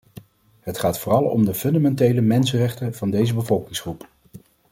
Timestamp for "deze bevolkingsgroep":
3.09-4.07